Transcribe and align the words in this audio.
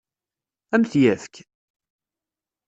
Ad 0.75 0.79
m-t-yefk? 0.81 1.35